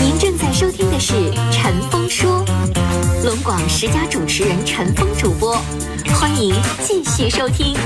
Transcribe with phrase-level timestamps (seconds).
[0.00, 1.14] 您正在收听的是
[1.52, 2.44] 《陈峰说》，
[3.24, 5.56] 龙广十佳主持人陈峰主播，
[6.14, 7.76] 欢迎继续收听。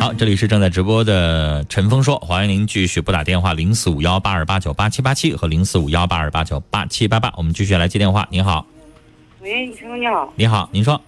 [0.00, 8.28] 好，这里是正在直播的陈峰说，欢迎您继续拨打电话零四五幺八二八九八七八七和零四五幺八二八九八七八八，我们继续来接电话。
[8.30, 8.66] 您好，
[9.40, 11.00] 喂，陈峰你好，你好，您说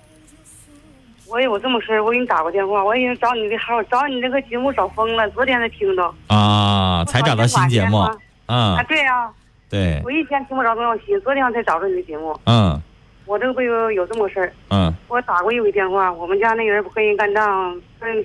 [1.28, 6.14] 我有这么事儿，我给你打过电话，我已经找你的号，找你这个节目找疯了，昨天才听到。
[6.28, 7.98] 啊，才找到新节目
[8.46, 9.28] 啊，，对呀、
[9.68, 12.38] 对，我一天听不着多少新，昨天才找着你的节目。
[12.44, 12.80] 嗯。
[13.24, 14.94] 我这个不有有这么事儿，嗯。
[15.08, 18.24] 我打过一回电话，我们家那人不跟人干仗，跟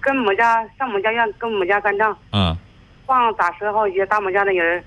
[0.00, 2.54] 跟我们家上我们家院跟我们家干仗，嗯，
[3.06, 4.84] 放打折好几节，打我们家那人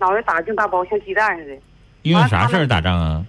[0.00, 1.56] 脑袋打进大包，像鸡蛋似的。
[2.02, 3.24] 因为啥事儿打仗啊？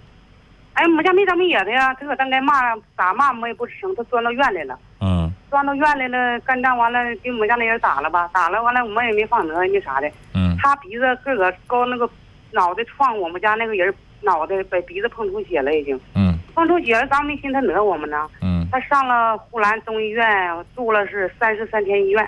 [0.74, 4.78] 哎，我们家没当没野的呀，他搁当该骂咋骂我们也不吱声，他钻到院来了。
[5.00, 10.08] 嗯钻到院来了，干仗完了，给我们家那人打了吧，打了完了，我们也没放得那啥的。
[10.34, 12.08] 嗯他鼻子个个高那个
[12.52, 18.28] 脑袋撞我们家那个人脑袋，把鼻子碰出血了，已经嗯碰出血了，咱们没寻他讹我们呢。
[18.42, 22.24] 嗯他上了呼兰中医院，住了是三十三天医院，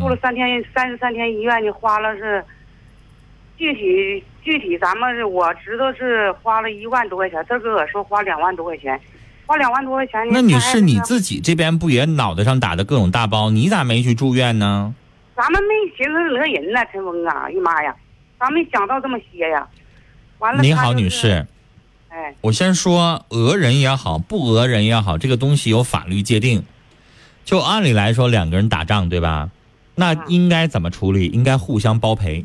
[0.00, 2.44] 住了嗯三天三十三天医院呢，花了是
[3.58, 8.98] 具体具体咱们我知道是花了一万多块钱，这哥哥说花两万多块钱，
[9.46, 10.26] 花两万多块钱。
[10.30, 14.94] 那女他还士，你自己这边不也脑袋上打的各种大包，你咋没去住院呢？
[15.36, 17.94] 咱们没寻思讹人呢，陈峰啊，哎呀妈呀，
[18.38, 19.66] 咱没想到这么些呀。
[20.38, 21.46] 完了，你好，就是女，士，
[22.10, 26.64] 哎，我先说讹人也好，不讹人也好，这个东西有法律界定。
[27.44, 29.50] 就按理来说，两个人打仗，对吧？
[29.96, 31.26] 那嗯应该怎么处理？
[31.26, 32.44] 应该互相包赔。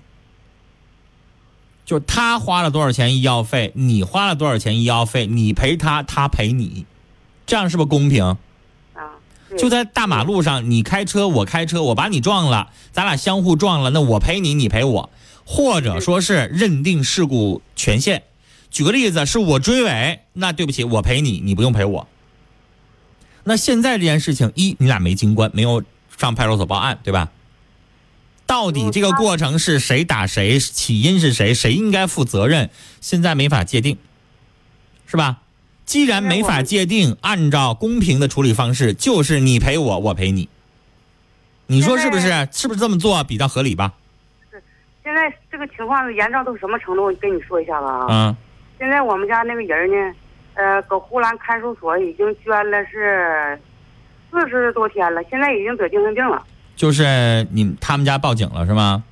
[1.86, 6.86] 就他花了多少钱医药费，你花了多少钱医药费，你赔他，他赔你，
[7.46, 8.24] 这样是不是公平？
[8.94, 9.20] 啊，
[9.58, 15.10] 就在大马路上，你开车，我开车，我把你撞了，咱俩相互撞了，那我赔你，你赔我，
[15.46, 18.24] 或者说是认定事故权限。
[18.72, 22.08] 举个例子，是我追尾，那对不起，我赔你，你不用赔我。
[23.44, 25.84] 那现在这件事情，一你俩没经关，没有
[26.18, 27.30] 上派出所报案，对吧？
[28.46, 32.70] 到底这个过程是谁打谁，起因是谁，谁应该负责任，
[33.02, 33.98] 现在没法界定，
[35.08, 35.40] 是吧？
[35.86, 40.48] 既然没法界定，按照公平的处理方式，就是你赔我，我赔你。
[41.68, 42.48] 你说是不是？
[42.52, 43.94] 是不是这么做比较合理吧？
[44.52, 44.62] 是
[45.04, 47.06] 现在这个情况严重到什么程度？
[47.06, 48.08] 我跟你说一下子啊。
[48.10, 48.36] 嗯
[48.80, 50.16] 现在我们家那个人呢，
[50.56, 53.58] 呃，搁呼兰看守所已经捐了是
[54.30, 56.44] 四十多天了，现在已经得精神病了。
[56.76, 59.04] 就是你他们家报警了是吗？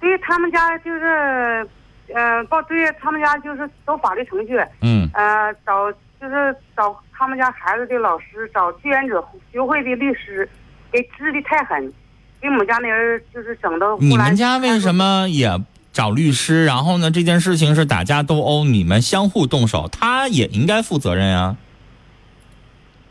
[0.00, 1.68] 对他们家就是，
[2.12, 10.48] 呃，报对他们家就是走法律程序，嗯呃，找就是找他们家孩子的老师，找志愿者学会的律师，
[10.90, 11.92] 给治的太狠，
[12.40, 13.86] 给我们家那人就是整的。
[14.00, 15.48] 你们家为什么也
[15.92, 16.64] 找律师？
[16.64, 21.56] 然后呢，这件事情是打架斗殴，你们相互动手，他也应该负责任啊，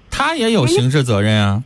[0.09, 1.63] 他也有刑事责任啊。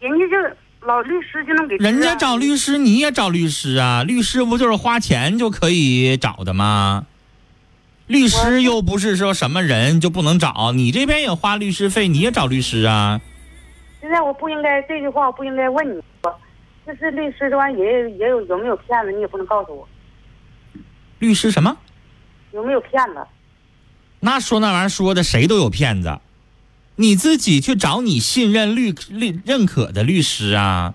[0.00, 0.56] 人家就
[0.86, 4.04] 老律师就能给啊人家找律师，你也找律师啊？
[4.04, 7.06] 律师不就是花钱就可以找的吗？
[8.06, 13.20] 律师又不是说什么人就不能找，你这边也花律师费，你也找律师啊？
[14.00, 16.00] 现在我不应该这句话，我不应该问你。
[16.22, 16.32] 我
[16.86, 19.88] 就是律师这玩意儿也有也有有没有骗子，你也不能告诉我
[21.18, 21.76] 律师什么？
[22.52, 23.26] 有没有骗子。
[24.20, 26.16] 那说那玩意儿说的谁都有骗子，
[26.96, 30.94] 你自己去找你信任律律认可的律师啊，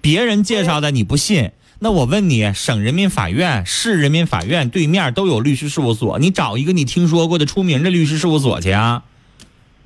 [0.00, 1.50] 别人介绍的你不信，
[1.80, 9.02] 那我问你，省人民法院、市人民法院对面都有律师事务所，你找一个你听说过的出名的律师事务所去啊。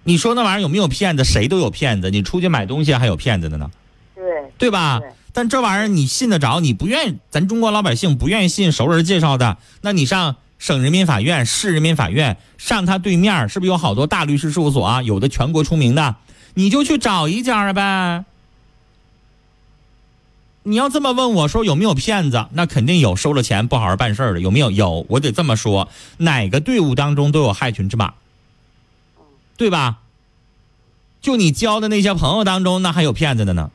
[0.05, 1.25] 你说那玩意儿有没有骗子？
[1.25, 3.71] 谁都有骗子，你出去买东西还有骗子的呢，
[4.15, 4.25] 对，
[4.59, 5.09] 对吧对？
[5.33, 15.03] 但这玩意儿你信得着，你不愿意，咱中国老百姓不愿意信熟人介绍的，那你上省人民法院、市人民法院，上他对面是不是有好多大律师事务所啊？
[15.03, 16.17] 有的全国出名的，
[16.55, 18.25] 你就去找一家呗。
[20.65, 22.47] 你要这么问我说有没有骗子？
[22.53, 24.71] 那肯定有收了钱不好好办事的，有没有？
[24.71, 25.89] 有，我得这么说，
[26.19, 28.15] 哪个队伍当中都有害群之马，
[29.57, 29.99] 对吧？
[31.23, 33.71] 就你交的那些朋友当中，那还有骗子的呢。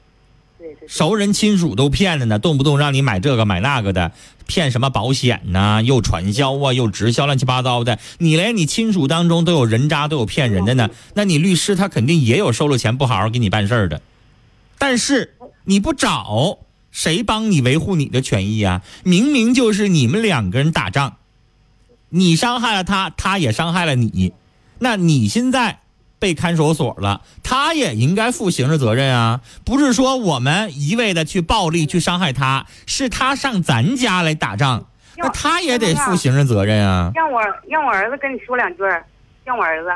[0.88, 4.12] 熟人亲属都骗了呢，动不动让你买这个买那个的，
[4.46, 8.00] 骗什么保险呐、又传销啊，又直销，乱七八糟的。
[8.18, 14.02] 你连你亲属当中都有人渣，都有骗人的呢，那你律师他肯定也有收了钱不好好给你办事儿的。
[14.78, 16.60] 但是你不找，
[16.92, 18.82] 谁帮你维护你的权益啊？
[19.04, 21.18] 明明就是你们两个人打仗，
[22.10, 24.34] 你伤害了他，他也伤害了你，
[24.80, 25.80] 那你现在
[26.24, 29.42] 被看守所了，他也应该负刑事责任啊！
[29.66, 34.88] 不是说我们一味的去暴力去伤害他，是他上咱家来打仗，
[35.18, 37.12] 那他也得负刑事责任啊！
[37.14, 39.06] 让我让我儿子跟你说两句儿，
[39.44, 39.90] 让我儿子。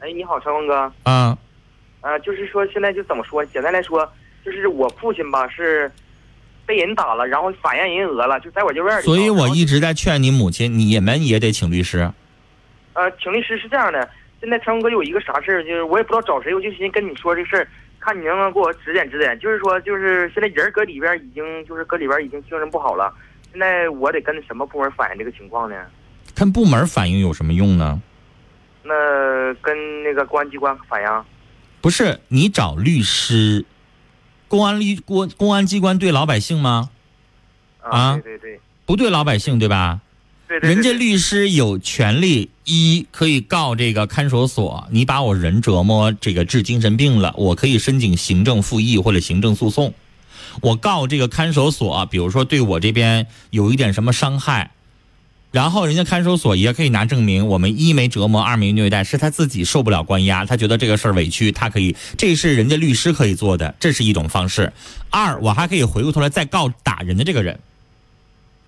[0.00, 0.92] 哎，你好，陈峰哥。
[1.04, 1.38] 啊，
[2.02, 3.42] 呃，就是说现在就怎么说？
[3.46, 4.06] 简单来说，
[4.44, 5.90] 就是我父亲吧是
[6.66, 9.02] 被人打了，然后法院人讹了，就在我这院里。
[9.04, 12.12] 所以我一直在劝你母亲，你们也得请律师。
[12.92, 14.06] 呃，请律师是这样的，
[14.42, 17.66] 现在陈峰哥有一个啥事儿，就是我也不知道找谁，我就寻思跟你说这事儿，
[18.00, 19.38] 看你能不能给我指点指点。
[19.38, 23.14] 就是说，就是现在人搁里边已经就是搁里边已经精神不好了，
[23.52, 25.76] 现在我得跟什么部门反映这个情况呢？
[26.34, 28.02] 跟部门反映有什么用呢？
[28.82, 31.24] 那跟那个公安机关反映？
[31.80, 33.64] 不是你找律师，
[34.48, 36.90] 公安律公公安机关对老百姓吗？
[37.80, 40.00] 啊对对对不对老百姓，对吧？
[40.60, 49.94] 人家律师有权利，一可以告这个看守所，你把我人折磨这个治精神病了，我可以申请行政复议或者行政诉讼。
[50.60, 54.72] 我告这个看守所，比如说对我这边有一点什么伤害，
[55.50, 64.70] 然后人家看守所也可以拿证明，我们一没折磨，二没虐待，是他自己受不了关押，他觉得这个事儿委屈，他可以，这是人家律师可以做的，这是一种方式。
[65.08, 67.58] 二，我还可以回过头来再告打人的这个人。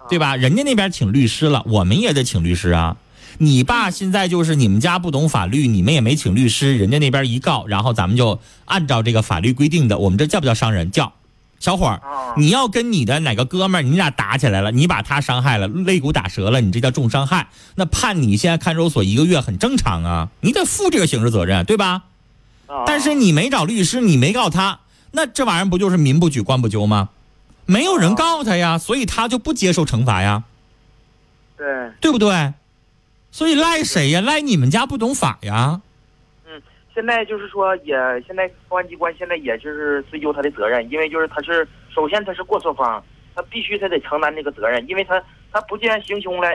[0.08, 0.36] 对吧？
[0.36, 2.96] 人家那边请律师了，我们也得请律师啊。
[3.38, 10.90] 你爸现在就是你们家不懂法律，你们也没请律师，人家那边一告，然后咱们就按照这个法律规定的，我们这叫不叫伤人？
[10.90, 11.12] 叫。
[11.60, 22.02] 小伙儿，啊你要跟你的哪个哥们儿，你俩打起来了，你把他伤害了，肋骨打折了，你这叫重伤害，那判你现在看守所一个月很正常啊，你得负这个刑事责任，对吧？
[22.66, 24.80] 啊但是你没找律师，你没告他，
[25.12, 27.08] 那这玩意儿不就是民不举，官不究吗？
[27.66, 30.44] 没有人告他呀，所以他就不接受惩罚呀。
[31.56, 31.66] 对，
[32.00, 32.54] 对不对？
[33.30, 34.20] 所以赖谁呀？
[34.20, 35.80] 赖你们家不懂法呀？
[36.46, 36.62] 嗯
[36.94, 37.94] 现在就是说也
[38.24, 43.02] 现在公安机关现在也就是追究他的责任，因为就是他是首先他是过错方，
[43.34, 45.20] 他必须他得承担这个责任，因为他
[45.50, 46.48] 他不既然行凶了，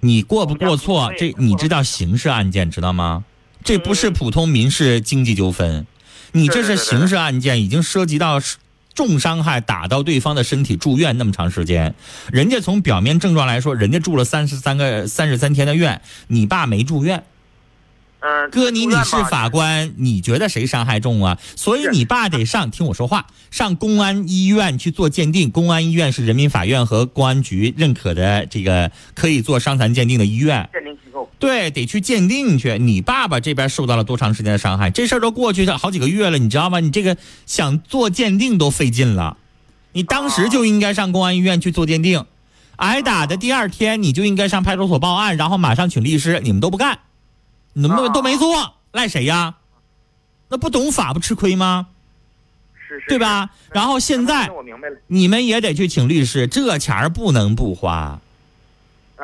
[0.00, 1.10] 你过不过错？
[1.16, 3.24] 这你知道刑事案件知道吗？
[3.64, 5.86] 这不是普通民事经济纠纷，
[6.32, 8.38] 你这是刑事案件，已经涉及到
[8.98, 11.94] 重伤害，打到对方的身体，住院那么长时间。
[12.32, 17.22] 人家从表面症状来说，人家住了三十三个三十三天的院，你爸没住院。
[18.20, 21.38] 嗯，哥，你你是法法官，你觉得谁伤害重啊？
[21.54, 25.50] 所以你爸得上，听我说话，上公安医院去做鉴定。
[25.50, 30.68] 公安医院是人民法院和公安局认可的，这个可以做伤残鉴定的医院。
[30.72, 32.76] 鉴定机构，对，得去鉴定去。
[32.78, 34.90] 你爸爸这边受到了多长时间的伤害？
[34.90, 36.80] 这事儿都过去好几个月了，你知道吗？
[36.80, 37.16] 你这个
[37.46, 39.36] 想做鉴定都费劲了，
[39.92, 42.24] 你当时就应该上公安医院去做鉴定。
[42.74, 46.40] 挨打的第二天，你就应该上派出所报案，然后马上请律师。
[46.42, 46.98] 你们都不干，
[47.72, 49.54] 你们啊都没做，赖谁呀？
[50.48, 51.88] 那不懂法不吃亏吗？
[52.74, 53.50] 是是，对吧？
[53.70, 54.50] 然后现在
[55.08, 57.92] 你们也得去请律师，这钱儿不能不花。
[57.94, 58.20] 啊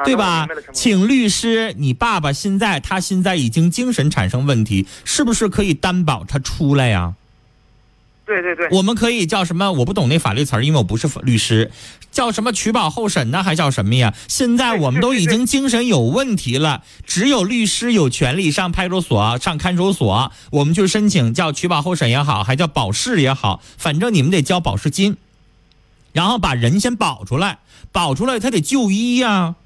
[0.04, 7.14] 对吧请律师，你爸爸现在他现在已经精神产生问题，是不是可以担保他出来呀？
[8.26, 9.70] 对对对，我们可以叫什么？
[9.70, 11.70] 我不懂那法律词儿，因为我不是律师，
[12.10, 13.42] 叫什么取保候审呢？
[13.42, 14.14] 还叫什么呀？
[14.28, 25.18] 现在我们都已经精神有问题了，只有律师有权利上派出所、上看守所，我们去申请叫取保候审也好，还叫保释也好，反正你们得交保释金，
[26.12, 27.58] 然后把人先保出来，
[27.92, 29.56] 保出来他得就医呀、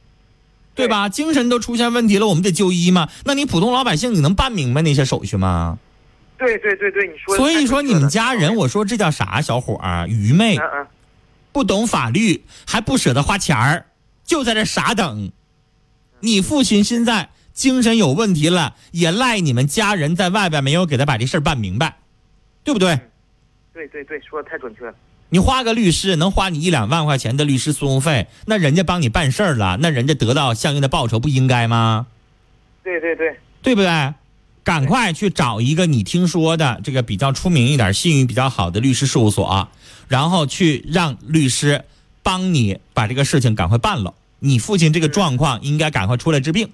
[0.75, 1.09] 对吧？
[1.09, 3.09] 精神都出现问题了，我们得就医嘛。
[3.25, 5.79] 那你普通老百姓，你能办明白那些手续吗？
[6.39, 9.41] 对对对对，你说的所以说你们家人，我说这叫啥？
[9.41, 10.87] 小伙儿愚昧嗯，嗯，
[11.53, 13.87] 不懂法律，还不舍得花钱儿，
[14.25, 15.33] 就在这傻等。
[16.21, 21.99] 你父亲现在精神有问题了，也赖你们家人在外边没有给他把这事儿办明白，
[22.63, 22.99] 对不对？
[23.75, 24.95] 对对对，说的太准确了，
[25.29, 32.07] 你花个律师能花你一两万块钱的律师诉讼费，那人家帮你办事儿了，那人家得到相应的报酬不应该吗？
[32.83, 34.15] 对对对，对不对？
[34.69, 39.67] 赶快去找一个你听说的这个比较出名一点、信誉比较好的律师事务所，
[40.09, 41.87] 然后去让律师
[42.23, 44.13] 帮你把这个事情赶快办了。
[44.41, 46.69] 你父亲这个状况应该赶快出来治病，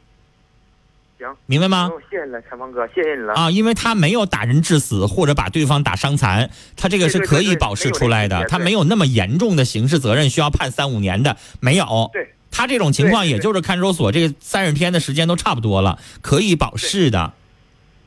[1.21, 1.89] 行，明白吗？
[1.89, 3.35] 哦，谢谢你了，陈峰哥，谢谢你了。
[3.35, 12.11] 啊，因为他没有打人致死或者把对方打伤残，他这个是可以保释出来的，对对对对他没有那么严重的刑事责任需要判三五年的，没有。
[12.13, 17.33] 对，他这种情况也就是看守所这个三十天的时间都差不多了，可以保释的。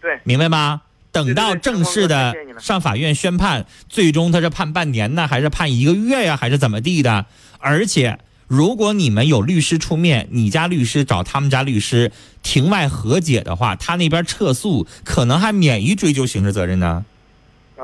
[0.07, 0.81] 对，明白吗？
[1.11, 7.25] 等到正式的上法院宣判，最终他是判半年呢，还是判一个月呀，还是怎么地的？
[7.59, 12.11] 而且，如果你们有律师出面，你家律师找他们家律师
[12.41, 17.03] 庭外和解的话，他那边撤诉可能还免于追究刑事责任呢，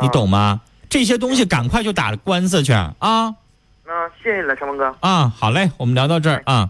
[0.02, 0.62] 你懂吗？
[0.90, 3.34] 这些东西赶快就打官司去啊！
[3.86, 4.96] 那谢谢了，陈峰哥。
[5.00, 6.70] 啊，好嘞，我们聊到这儿啊。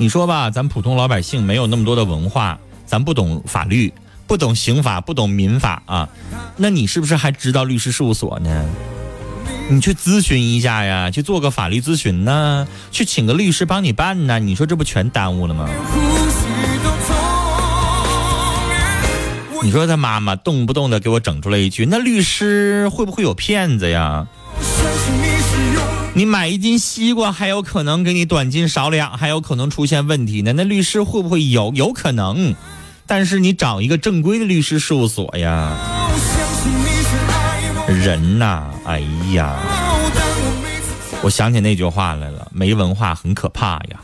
[0.00, 3.92] 你说吧，咱普通老百姓没有那么多的文化，咱不懂法律，
[4.28, 6.08] 不懂刑法，不懂民法啊。
[6.56, 8.64] 那你是不是还知道律师事务所呢？
[9.68, 14.38] 你去咨询一下呀，去做个法律咨询呢，去请个律师帮你办呢。
[14.38, 15.68] 你说这不全耽误了吗？
[19.64, 24.28] 你说他妈妈动不动的给我整出来一句，那律师会不会有骗子呀？
[26.14, 30.52] 你买一斤西瓜，还有可能给你短斤少两，还有可能出现问题呢。
[30.52, 31.72] 那律师会不会有？
[31.74, 32.54] 有可能，
[33.06, 35.76] 但是你找一个正规的律师事务所呀。
[37.86, 39.00] 人呐，哎
[39.32, 39.56] 呀，
[41.22, 44.00] 我想起那句话来了，没文化很可怕呀。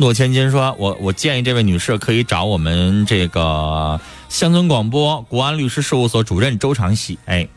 [0.00, 7.18] 诺千金说：“我我建议这位女士可以找我们这个乡村广播国安律师事务所主任周长喜。
[7.24, 7.48] 哎，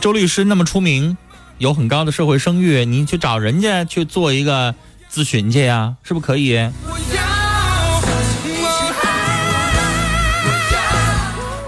[0.00, 1.16] 周律师那么出名，
[1.58, 4.72] 有很高的社会声誉，你去找人家去做一个
[5.12, 6.56] 咨询去呀，是不是可以？”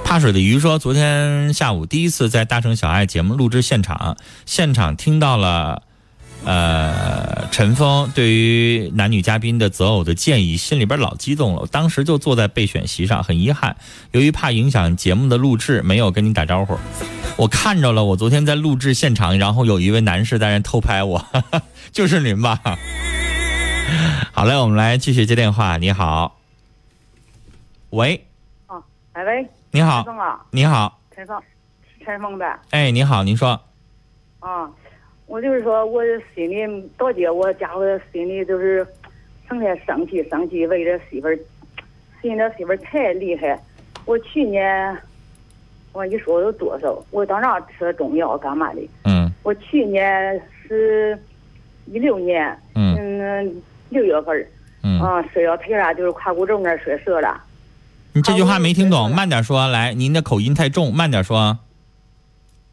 [0.05, 4.17] 怕水的鱼说：“昨天下午第一次在《大城小爱》节目录制现场，
[4.47, 5.83] 现场听到了。”
[6.43, 11.61] 呃，陈峰对于男女嘉宾的择偶的建议，心里边老激动了。
[11.61, 13.77] 我当时就坐在备选席上，很遗憾，
[14.13, 16.79] 由于怕影响节目的录制，没有跟你打招呼。
[17.37, 21.25] 我看着了，我昨天在录制现场，然后有一位男士在那偷拍我，
[21.93, 22.59] 就是您吧？
[24.33, 25.77] 好嘞，我们来继续接电话。
[25.77, 26.39] 你好，
[27.91, 28.25] 喂，
[28.67, 28.83] 哦，
[29.13, 31.43] 哎喂，你好，陈峰啊，你好，陈峰，
[32.03, 33.61] 陈峰的，哎，你好，您说，
[34.39, 34.71] 啊。
[35.31, 36.03] 我就是说，我
[36.35, 38.85] 心里到底我家伙心里就是
[39.47, 41.39] 成天生气生气，为这媳妇儿，
[42.21, 43.57] 寻这媳妇儿太厉害。
[44.07, 44.99] 我去年，
[45.93, 47.01] 我一说有多少。
[47.13, 48.81] 我当时吃了中药干嘛的？
[49.05, 49.31] 嗯。
[49.45, 51.17] 我去年是
[51.87, 54.45] 一六年，嗯，六月份
[54.83, 55.01] 嗯。
[55.01, 57.41] 啊，摔腰腿了，就是胯骨轴那儿摔折了。
[58.15, 59.69] 你这句话没听懂，慢点说。
[59.69, 61.57] 来，您的口音太重，慢点说。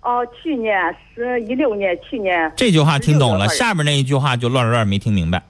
[0.07, 0.73] 哦，去年
[1.13, 5.43] 是一六年，去年这句话听懂了，下面那一句话就乱乱没听明白。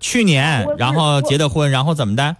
[0.00, 2.34] 去年，然后结的婚，然后怎么的？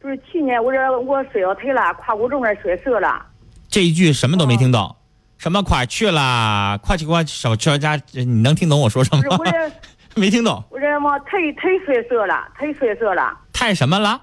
[0.00, 3.24] 不是去年，我这我摔腰腿了，胯骨轴那摔折了。
[3.68, 4.96] 这一句什么都没听懂，
[5.38, 9.44] 什么快去了，快去快去去家，你能听懂我说什么吗？
[10.16, 10.60] 没听懂。
[10.70, 13.32] 我这么腿腿摔折了，腿摔折了。
[13.52, 14.20] 太什么了？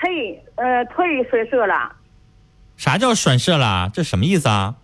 [0.00, 1.90] 腿呃腿摔折了。
[2.76, 3.90] 啥叫摔折了？
[3.92, 4.76] 这什么意思啊？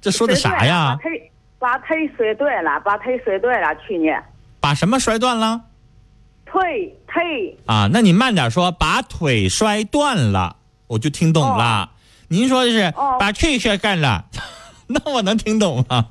[0.00, 0.96] 这说的啥呀？
[0.96, 3.74] 把腿把腿摔断了，把腿摔断了。
[3.86, 4.22] 去年
[4.60, 5.62] 把什么摔断了？
[6.46, 11.90] 腿腿啊，那你慢点说，把腿摔断了，我就听懂了。
[12.28, 14.24] 您说的是把腿摔断了，
[14.86, 16.06] 那我能听懂吗？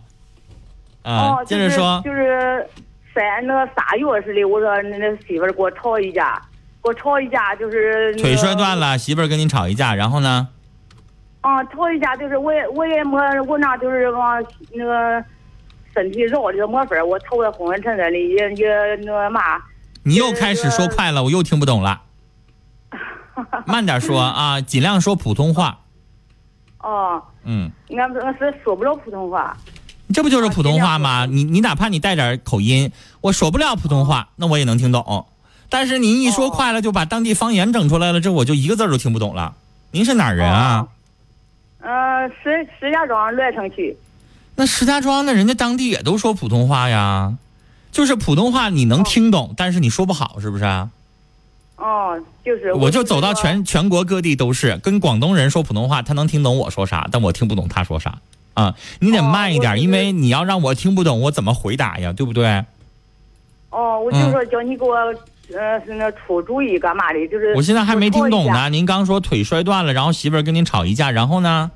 [1.03, 2.67] 啊，接着说，就是
[3.15, 4.43] 三那个仨月似的。
[4.43, 6.41] 我说那那媳妇儿给我吵一架，
[6.83, 10.49] 给我吵一架就是腿摔断了，媳妇儿跟你吵一架，然后呢？
[11.41, 13.17] 啊，吵一下就是我也我也没
[13.47, 15.23] 我那就是往那个
[15.93, 19.41] 身体绕的没法我头也昏昏沉沉的，也也那个嘛。
[20.03, 22.01] 你又开始说快了，我又听不懂了。
[23.65, 25.79] 慢点说啊，尽量说普通话。
[26.79, 27.21] 哦。
[27.43, 27.71] 嗯。
[27.89, 29.55] 俺俺是说不了普通话。
[30.13, 31.25] 这不就是普通话吗？
[31.25, 32.91] 你你哪怕你带点口音，
[33.21, 35.27] 我说不了普通话，那我也能听懂。
[35.69, 39.53] 但是您一说快了，就把当地方言整出来了，这我就一个字都听不懂了。
[39.91, 40.87] 您是哪人啊？
[41.79, 43.95] 呃，石石家庄栾城区，
[44.55, 47.35] 那石家庄那人家当地也都说普通话呀，
[47.91, 50.89] 就是普通话你能听懂，但是你说不好，是不是啊？
[51.75, 52.73] 哦，就是。
[52.73, 58.17] 我就走到全全国各地都是跟广东人说普通话，他能听懂我说啥，但我听不懂他说啥
[58.55, 58.75] 啊。
[58.99, 62.11] 你得慢一点，因为你要让我听不懂，我怎么回答呀？
[62.11, 62.65] 对不对？
[63.69, 64.95] 哦，我就说叫你给我
[65.55, 67.27] 呃是那出主意干嘛的？
[67.27, 68.69] 就是我现在还没听懂呢。
[68.69, 71.71] 您刚说腿摔断了，然后媳妇儿跟您吵一架，然后呢？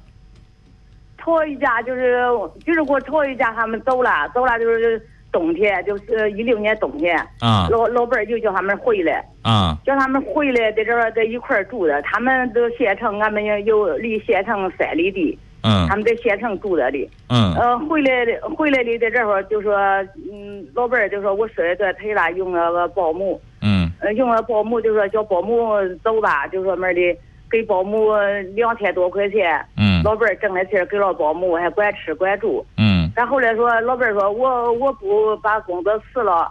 [1.17, 2.19] 吵一架就是
[2.65, 4.99] 就是给我吵一架，他们走了，走了就是
[5.31, 7.15] 冬天，就是一六年冬天。
[7.39, 7.67] 啊。
[7.69, 9.23] 老老伴儿就叫他们回来。
[9.43, 9.77] 啊。
[9.85, 12.01] 叫他们回来，在这儿在一块儿住的。
[12.01, 15.37] 他们都县城，俺们有离县城三里地。
[15.61, 15.87] 嗯。
[15.87, 17.09] 他们在县城住着的。
[17.29, 17.53] 嗯。
[17.53, 19.77] 呃，回来的回来的，在这会儿就说，
[20.33, 23.39] 嗯，老伴儿就说我摔断腿了，用那个保姆。
[24.01, 24.07] 嗯。
[24.07, 25.69] 呃，用了保姆就说叫保姆
[26.03, 27.17] 走吧，就说么的
[27.49, 28.11] 给保姆
[28.55, 32.65] 两千多块钱，嗯老伴儿挣的钱给了保姆，还管吃管住。
[32.77, 36.49] 嗯但后来说老伴儿说我我不把工作辞了，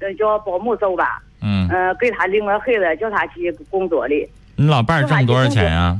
[0.00, 4.14] 呃，叫保姆走吧，嗯，呃、给他领个孩子，叫他去工作的。
[4.56, 5.98] 你老伴儿挣多少钱呀、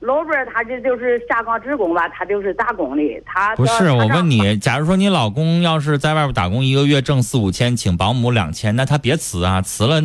[0.00, 3.22] 老伴儿他这就是下岗职工吧，他就是打工的。
[3.26, 10.00] 他不是，他我问你，假如说你老公要是在外边打工，一个月挣四五千，请保姆两千，那他别辞啊，辞了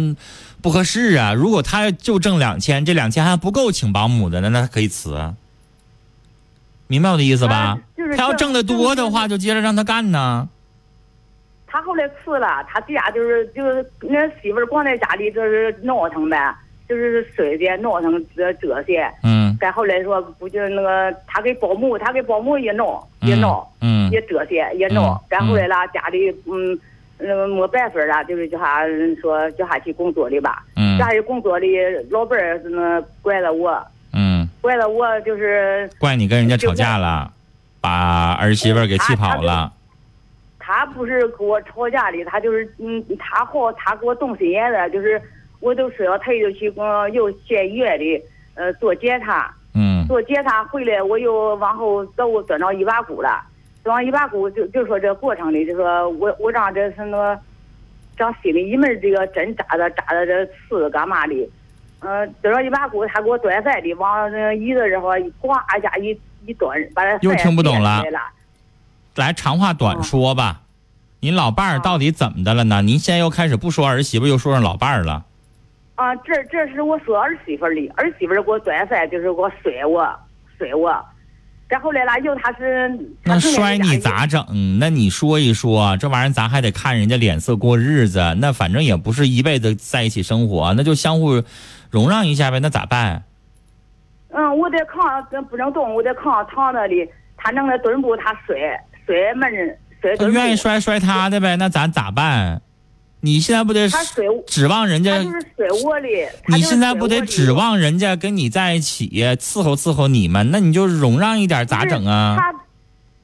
[0.61, 1.33] 不合适啊。
[1.33, 5.35] 如果他就挣两千，这两千还不够请保姆的，那那他可以辞啊。
[6.87, 7.79] 明白我的意思吧啊？
[7.95, 10.49] 就是他要挣得多的话，就接着让他干呢。
[11.67, 16.55] 他后来辞了，他家就是就是那媳妇儿光在家里就是闹腾呗，
[16.87, 19.11] 就是睡去闹腾这这些。
[19.23, 19.32] 嗯
[19.63, 25.19] 再后来说不就那个他给保姆，他给保姆也闹也闹嗯也这些也闹嗯。
[25.29, 26.77] 再后来啦，家里嗯
[27.17, 28.85] 那个没办法了，就是叫他
[29.21, 30.65] 说叫他去工作的吧。
[30.75, 31.65] 嗯家里工作的
[32.09, 37.31] 老伴儿是那怪了我，嗯，怪了我就是怪你跟人家吵架了，
[37.79, 39.71] 把儿媳妇儿给气跑了。
[40.59, 45.21] 他不是跟我吵架的，他就是嗯，他好，他给我动心眼子，就是
[45.61, 46.65] 我都说了，他就去
[47.13, 48.21] 又县医院里
[48.55, 53.41] 呃做检查，嗯做检查回来我又往后走，钻到一把骨了，
[53.83, 57.39] 钻到一把骨就就说这过程里就说我我让这是那个
[58.17, 61.49] 长心里一门这个针扎的扎的这刺干嘛的，
[62.01, 68.19] 嗯、钻到一把骨，他给我端饭的，往那椅子这块呱一下一一端，把这又听不懂了来了。
[69.15, 70.61] 来长话短说吧，
[71.21, 72.81] 您老伴儿到底怎么的了呢？
[72.81, 75.25] 您现在又开始不说儿媳妇，又说上老伴儿了。
[76.03, 80.03] 啊，这这是我说儿媳妇儿的，儿媳妇儿给我端饭，就是给我摔我，
[80.57, 80.93] 摔我。
[81.69, 82.91] 然后来了，又他是
[83.23, 84.45] 那摔你咋整？
[84.79, 88.35] 那你说一说，这玩意儿咱还得看人家脸色过日子。
[88.39, 91.41] 那反正也不是一辈子在一起生活，那就相互
[91.89, 92.59] 容让一下呗。
[92.59, 93.23] 那咋办？
[94.29, 98.55] 嗯，我在炕上不能动，我在炕上躺着的，他弄那墩布，他摔
[99.07, 99.49] 摔门
[100.01, 100.37] 摔墩布。
[100.37, 102.61] 他愿意摔摔他的呗，那咱咋办？
[103.25, 103.87] 你现在不得
[104.45, 105.31] 指望人家他就？
[105.31, 106.07] 是摔我的。
[106.43, 107.53] 他就是你现在不得指？
[107.53, 109.07] 望人家跟你在一起
[109.39, 110.49] 伺候伺候你们？
[110.51, 112.35] 那你就容让一点，咋整啊？
[112.37, 112.53] 他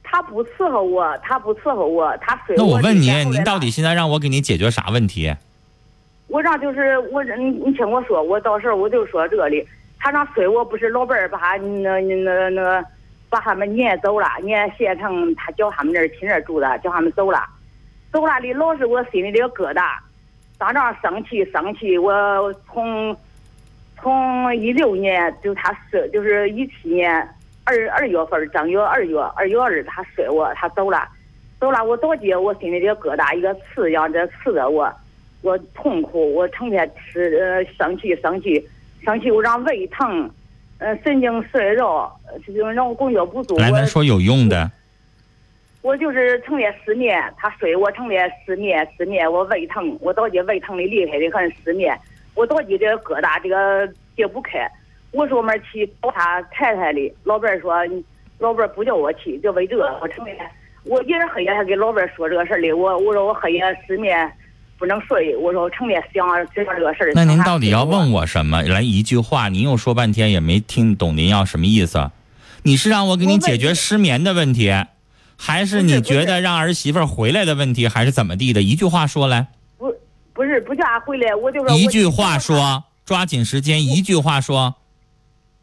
[0.02, 5.34] 他不伺候我，他不伺候我，他摔那我问你，您到底现在让我给你解决啥问题？
[6.28, 9.66] 我让就是我，你你听我说，我到时候我就说这里，
[9.98, 12.84] 他让睡我不是老伴儿把他那那那那
[13.28, 17.42] 把他们撵走了，撵县城，他叫他们那儿亲人住的，叫他们走了，
[18.12, 19.82] 走那里老是我心里这个疙瘩，
[20.58, 23.16] 当场生气生气，我从
[24.00, 27.12] 从一六年就他是就是一七年
[27.64, 31.08] 二二月份正月二月二月二他摔我，他走了，
[31.60, 34.92] 走了我到街我心里这个疙瘩一个刺一样这刺着我。
[35.42, 38.62] 我痛苦，我成天吃呃生气生气
[39.02, 40.30] 生气，我让胃疼，
[40.76, 43.56] 呃神经衰弱，呃就让我供血不足。
[43.56, 44.70] 来，我咱说有用的。
[45.82, 51.98] 我就是成天失眠，他睡我成天失眠失眠，我胃疼，我到底胃疼的厉害的很，失眠，
[52.34, 54.70] 我到底这个疙瘩这个解不开。
[55.12, 57.74] 我说门去找他太太的，老伴儿说，
[58.38, 60.36] 老伴儿不叫我去，就为这个，我成天
[60.84, 64.30] 我一人黑夜还给老伴儿说这个事儿的，我我说我黑夜失眠
[64.78, 67.12] 不能睡，我说我成天想想这个事儿。
[67.14, 68.20] 那您到底要问我？
[68.20, 68.62] 我什么？
[68.68, 72.10] 来一句话，您又说半天也没听懂您要什么意思。
[72.62, 74.70] 你是让我给你解决失眠的问题，
[75.42, 78.60] 还是你觉得让儿媳妇儿回来的问题，还是怎么地的？
[78.60, 79.46] 一句话说来，
[79.78, 79.90] 不
[80.34, 84.74] 不是不叫俺回来，我就说一句话说，抓紧时间，一句话说。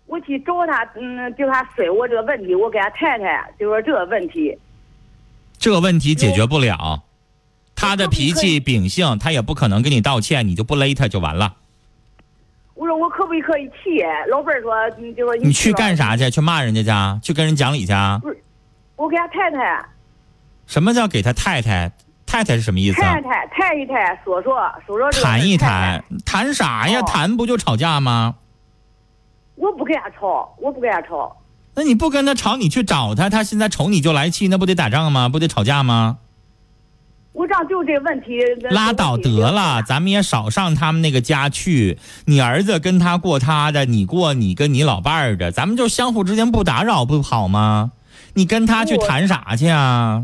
[0.07, 4.57] 我去找他，嗯，就他摔我这个问题，我给他谈谈，就说这个问题。
[5.59, 7.03] 这个问题解决不了，
[7.75, 11.53] 他的脾气秉性，他也不可能跟你道歉，你就不勒他就完了。
[12.73, 14.03] 我说我可不可以去？
[14.31, 16.17] 老伴儿说，嗯就说你去干啥？
[16.17, 16.31] 啥去？
[16.31, 17.27] 去骂人家去？
[17.27, 17.93] 去跟人讲理去？
[18.97, 19.85] 我给他太太，
[20.65, 21.89] 什么叫给他太太？
[22.25, 26.99] 太太是什么意思啊太太太一谈，说说，说说这个谈一谈谈。，啥呀？
[26.99, 28.35] 哦谈不就吵架吗？
[29.55, 31.37] 我不跟他吵，我不跟他吵。
[31.73, 35.29] 那你不跟他吵，你去找他，他现在瞅你就来气，那不得打仗吗？
[35.29, 36.17] 不得吵架吗？
[37.31, 38.41] 我这就这问题。
[38.71, 41.97] 拉倒得了，咱们也少上他们那个家去。
[42.25, 47.93] 你儿子跟他过他的，你过你跟你老伴儿的，咱们就相互之间不打扰，不好吗？
[48.37, 50.23] 你跟他去谈啥去啊？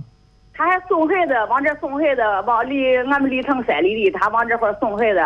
[0.54, 5.20] 他还送孩子，往这送孩子，往离俺们离城三里地，他往这块送孩子，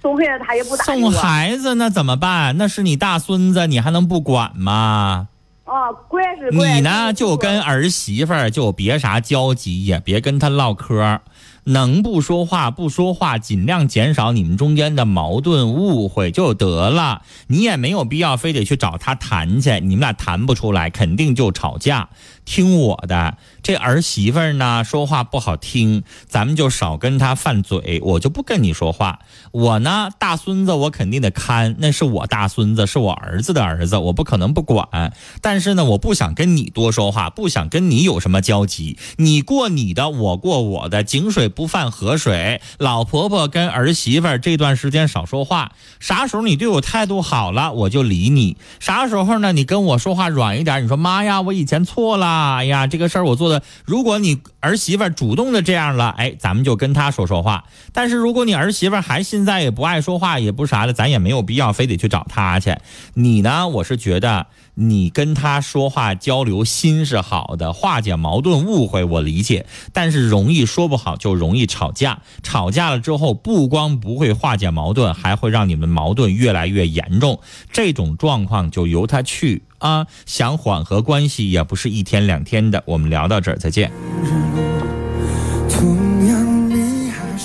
[0.00, 1.12] 送孩子他也不打理送。
[1.12, 2.56] 孩子那怎么办？
[2.58, 5.28] 那是你大孙子，你还能不管吗？
[5.64, 6.68] 啊，管是管。
[6.68, 11.20] 你呢，就跟儿媳妇儿就别啥交集，也别跟他唠嗑儿。
[11.64, 17.22] 能不说话不说话，尽量减少你们中间的矛盾误会就得了。
[17.46, 22.08] 你也没有必要非得去找他谈去，你们俩谈不出来，肯定就吵架。
[22.44, 29.20] 听我的，这儿媳妇呢说话不好听，咱们就少跟她犯嘴，我就不跟你说话。
[29.52, 35.12] 我呢，大孙子我肯定得看，那是我大孙子，是我儿子的儿子，我不可能不管。
[35.40, 38.98] 但是呢，我不想跟你多说话，不想跟你有什么交集。
[39.18, 42.60] 你过你的，我过我的，井水不犯河水。
[42.78, 48.56] 老婆婆跟儿媳妇这段时间少说话，啥时候你对我态度好了，我就理你。
[48.80, 52.56] 啥时候呢，你跟我说话软一点，你说妈呀，我以前错了。
[52.56, 57.64] 哎呀，这个事儿我做的，如果你儿媳妇主动的这样了，哎，咱们就跟她说说话。
[57.92, 62.74] 但是如果你儿媳妇还现在也不爱说话，也不啥的，咱也没有必要非得去找她去。
[63.14, 77.40] 你呢，我是觉得你跟他说话交流心是好的，化解矛盾误会我理解，但是容易说不好就容易吵架，吵架了之后不光不会化解矛盾，还会让你们矛盾越来越严重。
[77.70, 79.62] 这种状况就由他去。
[79.78, 82.82] 啊，想缓和关系也不是一天两天的。
[82.86, 83.90] 我们聊到这儿，再见。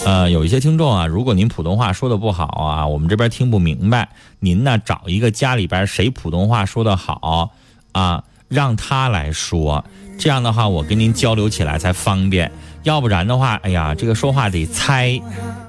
[0.07, 4.07] 呃，有一些听众啊，如果您普通话说的不好啊，我们这边听不明白，
[4.39, 7.51] 您呢找一个家里边谁普通话说的好
[7.91, 9.83] 啊，让他来说，
[10.17, 12.49] 这样的话我跟您交流起来才方便。
[12.83, 15.21] 要不然的话，哎呀，这个说话得猜，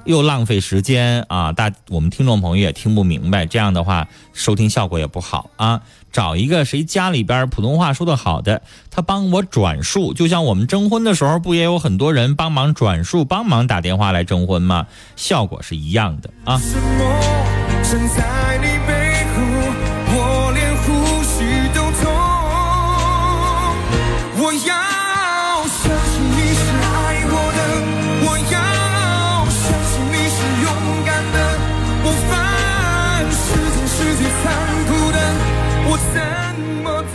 [0.05, 1.51] 又浪费时间啊！
[1.51, 5.81] 大我们听众朋友也听不明白，这样的话收听效果也不好啊。
[6.11, 14.87] 找一个谁家里边普通话说的好的，他帮我转述，就像我们征婚的时候，不也有很多人帮忙转述、帮忙打电话来征婚吗？
[15.15, 16.59] 效果是一样的啊。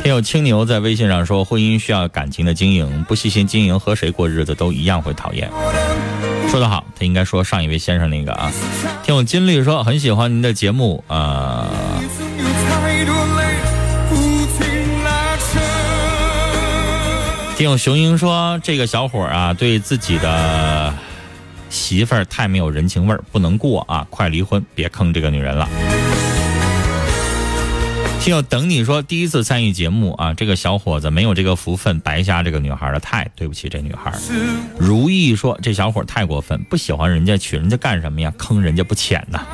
[0.02, 5.50] 听有青牛在微信上说，婚姻需要感情的经营，不细心经营，和谁过日子都一样会讨厌。
[6.50, 8.52] 说得好，他应该说上一位先生那个啊。
[9.02, 11.66] 听我金律说，很喜欢您的节目啊。
[17.56, 20.92] 听我雄鹰说，这个小伙啊，对自己的
[21.70, 25.68] 媳妇儿太没有人情味儿，不能过啊，快离婚，别坑这个女人了。
[28.24, 34.10] 听友等你说第一次参与节目啊，这个小伙子没有这个福分，白瞎这个女孩了，太对不起这女孩。
[34.78, 38.32] 如意说这小伙太过分，不喜欢人家娶人家干什么呀？
[38.38, 39.44] 坑人家不浅呐。